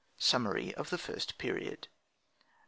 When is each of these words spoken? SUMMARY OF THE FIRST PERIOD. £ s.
SUMMARY 0.17 0.73
OF 0.77 0.89
THE 0.89 0.97
FIRST 0.97 1.37
PERIOD. 1.37 1.81
£ 1.81 1.83
s. 1.83 1.87